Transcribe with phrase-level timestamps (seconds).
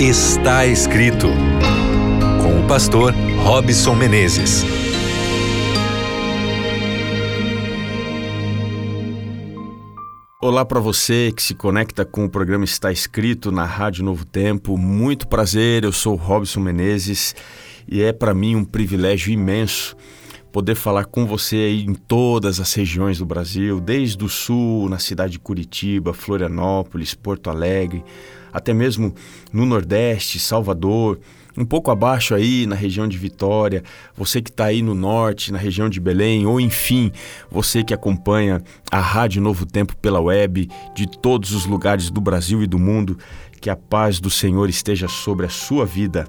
[0.00, 1.26] Está escrito
[2.40, 4.62] com o pastor Robson Menezes.
[10.40, 14.78] Olá para você que se conecta com o programa Está Escrito na Rádio Novo Tempo.
[14.78, 17.34] Muito prazer, eu sou Robson Menezes
[17.88, 19.96] e é para mim um privilégio imenso
[20.58, 24.98] poder falar com você aí em todas as regiões do Brasil, desde o sul, na
[24.98, 28.04] cidade de Curitiba, Florianópolis, Porto Alegre,
[28.52, 29.14] até mesmo
[29.52, 31.20] no Nordeste, Salvador,
[31.56, 33.84] um pouco abaixo aí na região de Vitória,
[34.16, 37.12] você que está aí no norte, na região de Belém, ou enfim,
[37.48, 42.64] você que acompanha a Rádio Novo Tempo pela web, de todos os lugares do Brasil
[42.64, 43.16] e do mundo,
[43.60, 46.26] que a paz do Senhor esteja sobre a sua vida.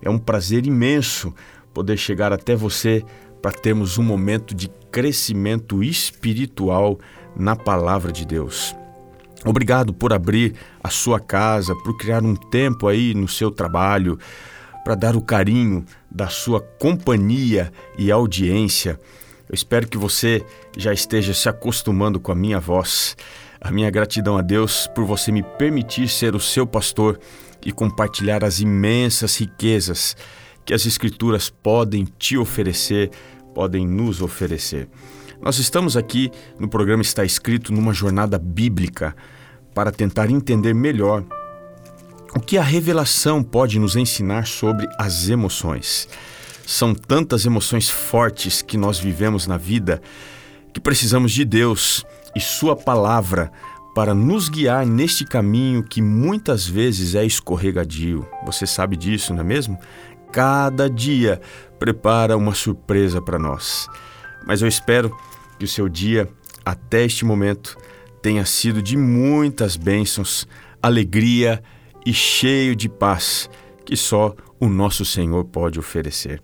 [0.00, 1.34] É um prazer imenso
[1.74, 3.02] poder chegar até você
[3.42, 6.98] para termos um momento de crescimento espiritual
[7.36, 8.74] na palavra de Deus.
[9.44, 14.16] Obrigado por abrir a sua casa, por criar um tempo aí no seu trabalho,
[14.84, 19.00] para dar o carinho da sua companhia e audiência.
[19.48, 20.44] Eu espero que você
[20.76, 23.16] já esteja se acostumando com a minha voz.
[23.60, 27.18] A minha gratidão a Deus por você me permitir ser o seu pastor
[27.64, 30.16] e compartilhar as imensas riquezas
[30.64, 33.10] que as Escrituras podem te oferecer,
[33.54, 34.88] podem nos oferecer.
[35.40, 39.14] Nós estamos aqui no programa Está Escrito numa jornada bíblica
[39.74, 41.24] para tentar entender melhor
[42.34, 46.08] o que a revelação pode nos ensinar sobre as emoções.
[46.66, 50.00] São tantas emoções fortes que nós vivemos na vida
[50.72, 53.52] que precisamos de Deus e Sua palavra
[53.94, 58.26] para nos guiar neste caminho que muitas vezes é escorregadio.
[58.46, 59.78] Você sabe disso, não é mesmo?
[60.32, 61.40] Cada dia
[61.78, 63.86] prepara uma surpresa para nós.
[64.46, 65.14] Mas eu espero
[65.58, 66.28] que o seu dia,
[66.64, 67.76] até este momento,
[68.22, 70.48] tenha sido de muitas bênçãos,
[70.82, 71.62] alegria
[72.06, 73.50] e cheio de paz
[73.84, 76.40] que só o nosso Senhor pode oferecer.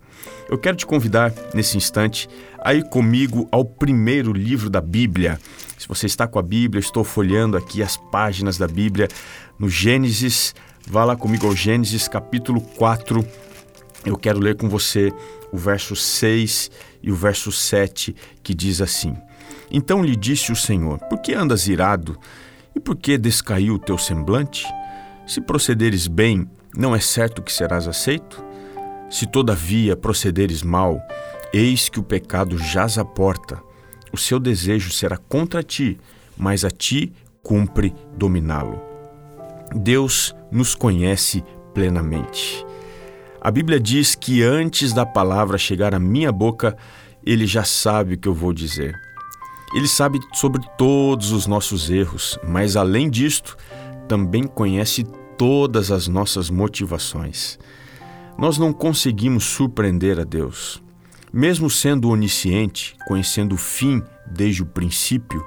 [0.50, 2.28] Eu quero te convidar nesse instante
[2.58, 5.38] a ir comigo ao primeiro livro da Bíblia.
[5.78, 9.08] Se você está com a Bíblia, estou folheando aqui as páginas da Bíblia
[9.58, 10.54] no Gênesis.
[10.86, 13.47] Vá lá comigo ao Gênesis capítulo 4.
[14.04, 15.12] Eu quero ler com você
[15.52, 16.70] o verso 6
[17.02, 19.16] e o verso 7 que diz assim:
[19.70, 22.18] Então lhe disse o Senhor: Por que andas irado?
[22.74, 24.66] E por que descaiu o teu semblante?
[25.26, 28.42] Se procederes bem, não é certo que serás aceito?
[29.10, 31.00] Se todavia procederes mal,
[31.52, 33.60] eis que o pecado jaz à porta.
[34.12, 35.98] O seu desejo será contra ti,
[36.36, 38.80] mas a ti cumpre dominá-lo.
[39.74, 41.42] Deus nos conhece
[41.74, 42.64] plenamente.
[43.40, 46.76] A Bíblia diz que antes da palavra chegar à minha boca,
[47.24, 48.98] ele já sabe o que eu vou dizer.
[49.74, 53.56] Ele sabe sobre todos os nossos erros, mas além disto,
[54.08, 55.04] também conhece
[55.36, 57.58] todas as nossas motivações.
[58.36, 60.82] Nós não conseguimos surpreender a Deus.
[61.32, 65.44] Mesmo sendo onisciente, conhecendo o fim desde o princípio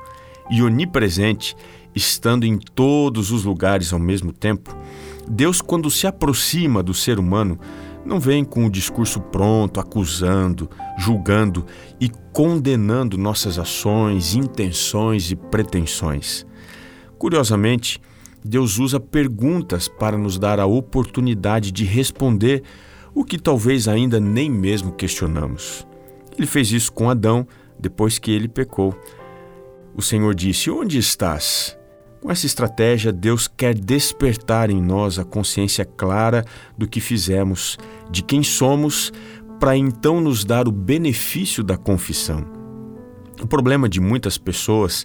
[0.49, 1.55] e onipresente,
[1.93, 4.75] estando em todos os lugares ao mesmo tempo,
[5.33, 7.57] Deus, quando se aproxima do ser humano,
[8.05, 11.65] não vem com o discurso pronto, acusando, julgando
[12.01, 16.45] e condenando nossas ações, intenções e pretensões.
[17.17, 18.01] Curiosamente,
[18.43, 22.61] Deus usa perguntas para nos dar a oportunidade de responder
[23.15, 25.87] o que talvez ainda nem mesmo questionamos.
[26.37, 27.47] Ele fez isso com Adão
[27.79, 28.93] depois que ele pecou.
[29.95, 31.77] O Senhor disse: Onde estás?
[32.21, 36.45] Com essa estratégia, Deus quer despertar em nós a consciência clara
[36.77, 37.79] do que fizemos,
[38.11, 39.11] de quem somos,
[39.59, 42.45] para então nos dar o benefício da confissão.
[43.41, 45.03] O problema de muitas pessoas,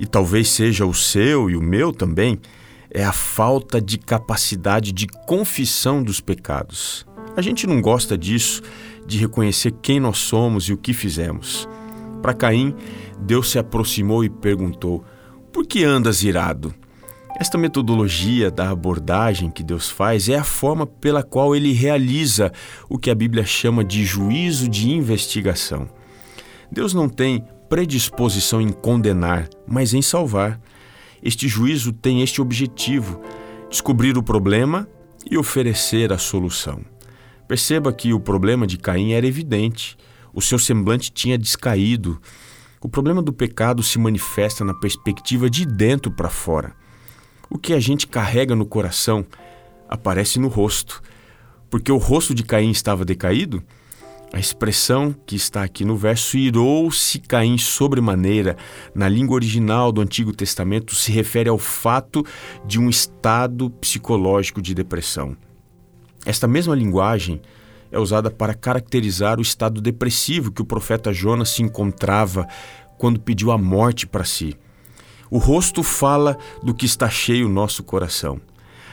[0.00, 2.40] e talvez seja o seu e o meu também,
[2.90, 7.06] é a falta de capacidade de confissão dos pecados.
[7.36, 8.62] A gente não gosta disso,
[9.06, 11.68] de reconhecer quem nós somos e o que fizemos.
[12.20, 12.74] Para Caim,
[13.20, 15.04] Deus se aproximou e perguntou:
[15.58, 16.72] por que andas irado?
[17.36, 22.52] Esta metodologia da abordagem que Deus faz é a forma pela qual ele realiza
[22.88, 25.90] o que a Bíblia chama de juízo de investigação.
[26.70, 30.60] Deus não tem predisposição em condenar, mas em salvar.
[31.20, 33.20] Este juízo tem este objetivo:
[33.68, 34.88] descobrir o problema
[35.28, 36.82] e oferecer a solução.
[37.48, 39.96] Perceba que o problema de Caim era evidente.
[40.32, 42.20] O seu semblante tinha descaído,
[42.80, 46.74] o problema do pecado se manifesta na perspectiva de dentro para fora.
[47.50, 49.26] O que a gente carrega no coração
[49.88, 51.02] aparece no rosto.
[51.70, 53.62] Porque o rosto de Caim estava decaído,
[54.32, 58.56] a expressão que está aqui no verso, irou-se Caim sobremaneira,
[58.94, 62.24] na língua original do Antigo Testamento, se refere ao fato
[62.66, 65.34] de um estado psicológico de depressão.
[66.26, 67.40] Esta mesma linguagem
[67.90, 72.46] é usada para caracterizar o estado depressivo que o profeta Jonas se encontrava
[72.96, 74.56] quando pediu a morte para si.
[75.30, 78.40] O rosto fala do que está cheio o nosso coração.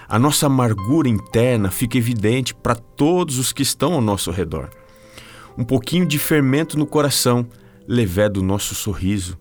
[0.07, 4.69] A nossa amargura interna fica evidente para todos os que estão ao nosso redor.
[5.57, 7.47] Um pouquinho de fermento no coração
[7.87, 9.37] leveda o nosso sorriso,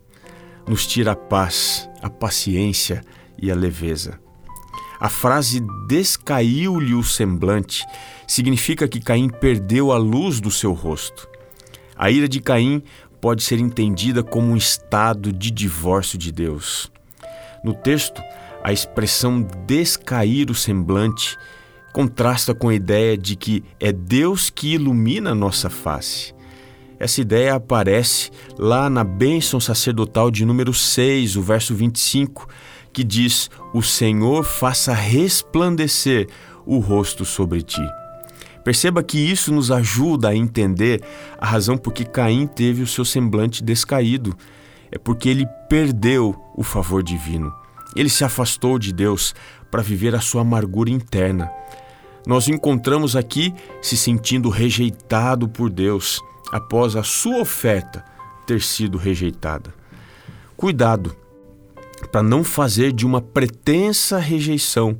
[0.67, 3.03] nos tira a paz, a paciência
[3.37, 4.24] e a leveza.
[4.99, 7.85] A frase descaiu-lhe o semblante
[8.27, 11.27] significa que Caim perdeu a luz do seu rosto.
[11.97, 12.81] A ira de Caim
[13.21, 16.91] pode ser entendida como um estado de divórcio de Deus.
[17.63, 18.21] No texto,
[18.63, 21.37] a expressão descair o semblante
[21.93, 26.33] contrasta com a ideia de que é Deus que ilumina a nossa face.
[26.99, 32.47] Essa ideia aparece lá na bênção sacerdotal de número 6, o verso 25,
[32.95, 36.29] que diz: O Senhor faça resplandecer
[36.65, 37.85] o rosto sobre ti.
[38.63, 41.03] Perceba que isso nos ajuda a entender
[41.37, 44.35] a razão por que Caim teve o seu semblante descaído.
[44.91, 47.53] É porque ele perdeu o favor divino.
[47.95, 49.35] Ele se afastou de Deus
[49.69, 51.51] para viver a sua amargura interna.
[52.25, 56.21] Nós encontramos aqui se sentindo rejeitado por Deus
[56.51, 58.03] após a sua oferta
[58.47, 59.73] ter sido rejeitada.
[60.55, 61.24] Cuidado
[62.11, 64.97] para não fazer de uma pretensa rejeição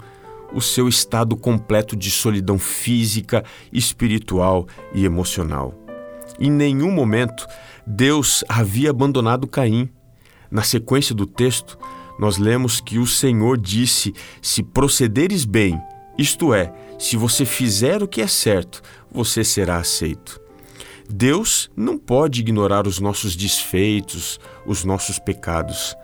[0.53, 5.73] o seu estado completo de solidão física, espiritual e emocional.
[6.39, 7.45] Em nenhum momento
[7.85, 9.89] Deus havia abandonado Caim.
[10.49, 11.77] Na sequência do texto,
[12.17, 15.79] nós lemos que o Senhor disse: Se procederes bem,
[16.17, 18.81] isto é, se você fizer o que é certo,
[19.11, 20.39] você será aceito.
[21.09, 25.95] Deus não pode ignorar os nossos desfeitos, os nossos pecados,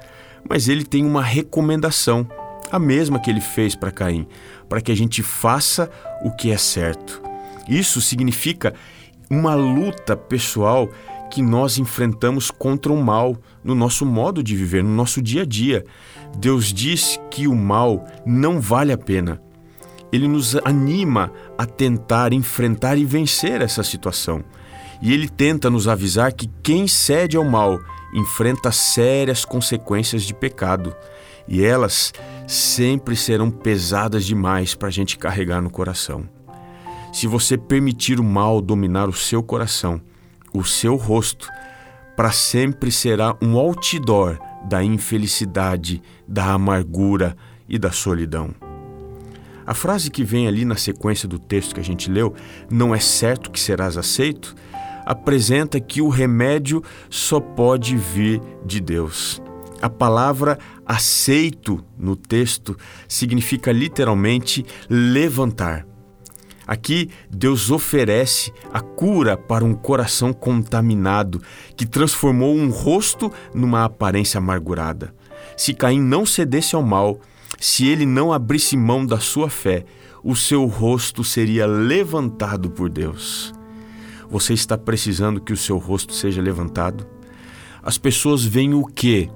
[0.47, 2.27] mas ele tem uma recomendação
[2.71, 4.25] a mesma que ele fez para Caim,
[4.69, 5.89] para que a gente faça
[6.23, 7.21] o que é certo.
[7.67, 8.73] Isso significa
[9.29, 10.89] uma luta pessoal
[11.29, 15.45] que nós enfrentamos contra o mal no nosso modo de viver, no nosso dia a
[15.45, 15.85] dia.
[16.37, 19.41] Deus diz que o mal não vale a pena.
[20.11, 24.43] Ele nos anima a tentar enfrentar e vencer essa situação.
[25.01, 27.79] E ele tenta nos avisar que quem cede ao mal
[28.13, 30.95] enfrenta sérias consequências de pecado
[31.47, 32.13] e elas
[32.47, 36.27] sempre serão pesadas demais para a gente carregar no coração.
[37.11, 40.01] Se você permitir o mal dominar o seu coração,
[40.53, 41.49] o seu rosto,
[42.15, 47.35] para sempre será um outdoor da infelicidade, da amargura
[47.67, 48.53] e da solidão.
[49.65, 52.33] A frase que vem ali na sequência do texto que a gente leu,
[52.69, 54.55] não é certo que serás aceito,
[55.05, 59.41] apresenta que o remédio só pode vir de Deus.
[59.81, 62.77] A palavra aceito no texto
[63.07, 65.87] significa literalmente levantar.
[66.67, 71.41] Aqui, Deus oferece a cura para um coração contaminado
[71.75, 75.13] que transformou um rosto numa aparência amargurada.
[75.57, 77.19] Se Caim não cedesse ao mal,
[77.59, 79.83] se ele não abrisse mão da sua fé,
[80.23, 83.51] o seu rosto seria levantado por Deus.
[84.31, 87.05] Você está precisando que o seu rosto seja levantado?
[87.83, 89.29] As pessoas veem o que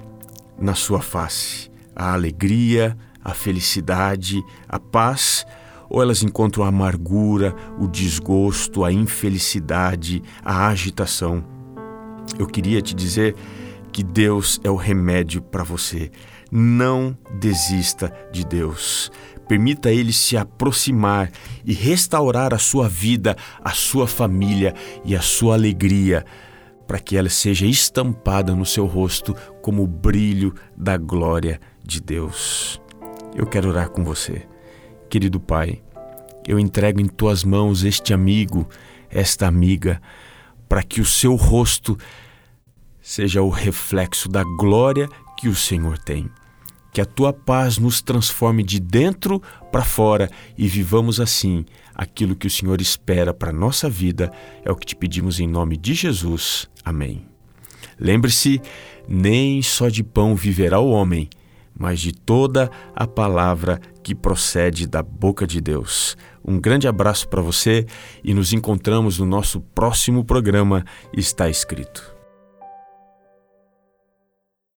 [0.58, 1.70] na sua face?
[1.94, 5.44] A alegria, a felicidade, a paz?
[5.90, 11.44] Ou elas encontram a amargura, o desgosto, a infelicidade, a agitação?
[12.38, 13.36] Eu queria te dizer
[13.92, 16.10] que Deus é o remédio para você.
[16.50, 19.12] Não desista de Deus.
[19.48, 21.30] Permita Ele se aproximar
[21.64, 24.74] e restaurar a sua vida, a sua família
[25.04, 26.24] e a sua alegria
[26.86, 32.80] para que ela seja estampada no seu rosto como o brilho da glória de Deus.
[33.34, 34.46] Eu quero orar com você.
[35.10, 35.82] Querido Pai,
[36.46, 38.68] eu entrego em tuas mãos este amigo,
[39.10, 40.00] esta amiga,
[40.68, 41.98] para que o seu rosto
[43.00, 46.30] seja o reflexo da glória que o Senhor tem.
[46.96, 51.62] Que a tua paz nos transforme de dentro para fora e vivamos assim
[51.94, 54.32] aquilo que o Senhor espera para a nossa vida.
[54.64, 56.70] É o que te pedimos em nome de Jesus.
[56.82, 57.26] Amém.
[58.00, 58.62] Lembre-se:
[59.06, 61.28] nem só de pão viverá o homem,
[61.78, 66.16] mas de toda a palavra que procede da boca de Deus.
[66.42, 67.84] Um grande abraço para você
[68.24, 72.15] e nos encontramos no nosso próximo programa Está Escrito.